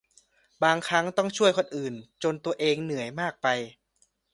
[0.63, 1.93] บางครั้งต้องช่วยเหลือคนอื่น
[2.23, 3.47] จนตัวเองเหนื่อยมากไป